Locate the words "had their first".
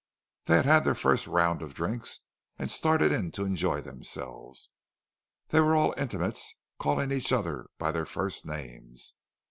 0.65-1.27